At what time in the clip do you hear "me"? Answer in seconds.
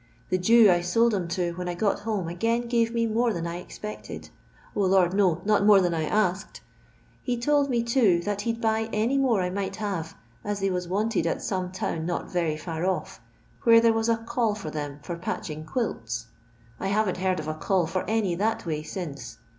2.91-3.05, 7.69-7.83